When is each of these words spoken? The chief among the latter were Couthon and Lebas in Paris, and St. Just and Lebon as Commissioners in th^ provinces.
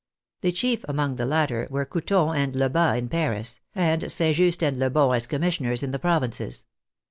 The 0.41 0.51
chief 0.51 0.83
among 0.87 1.17
the 1.17 1.27
latter 1.27 1.67
were 1.69 1.85
Couthon 1.85 2.35
and 2.35 2.55
Lebas 2.55 2.97
in 2.97 3.07
Paris, 3.07 3.59
and 3.75 4.11
St. 4.11 4.35
Just 4.35 4.63
and 4.63 4.79
Lebon 4.79 5.13
as 5.15 5.27
Commissioners 5.27 5.83
in 5.83 5.91
th^ 5.91 6.01
provinces. 6.01 6.65